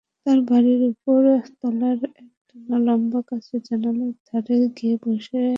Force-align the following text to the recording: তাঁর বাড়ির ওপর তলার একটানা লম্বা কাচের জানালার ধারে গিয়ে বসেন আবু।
তাঁর 0.25 0.39
বাড়ির 0.49 0.81
ওপর 0.91 1.21
তলার 1.59 1.99
একটানা 2.21 2.77
লম্বা 2.87 3.21
কাচের 3.27 3.61
জানালার 3.67 4.13
ধারে 4.27 4.55
গিয়ে 4.77 4.95
বসেন 5.03 5.41
আবু। 5.41 5.49